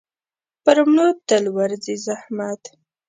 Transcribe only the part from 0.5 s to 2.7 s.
پر مړو تل ورځي زحمت.